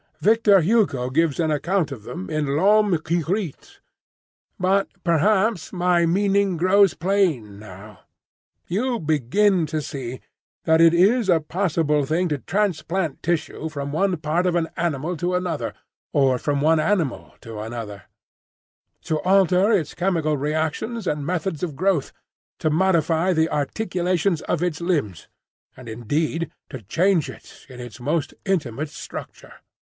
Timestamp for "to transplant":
12.29-13.21